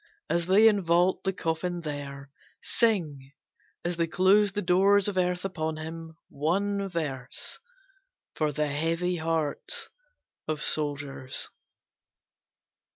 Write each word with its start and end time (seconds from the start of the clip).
As 0.31 0.47
they 0.47 0.61
invault 0.67 1.21
the 1.23 1.31
coffin 1.31 1.81
there, 1.81 2.31
Sing 2.63 3.33
as 3.85 3.97
they 3.97 4.07
close 4.07 4.51
the 4.51 4.61
doors 4.63 5.07
of 5.07 5.15
earth 5.15 5.45
upon 5.45 5.77
him 5.77 6.17
one 6.27 6.89
verse, 6.89 7.59
For 8.33 8.51
the 8.51 8.69
heavy 8.69 9.17
hearts 9.17 9.89
of 10.47 10.63
soldiers. 10.63 11.49